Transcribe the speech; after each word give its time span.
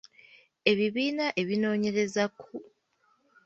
Ebibiina 0.71 1.25
ebinoonyereza 1.41 2.23
ku 2.39 2.49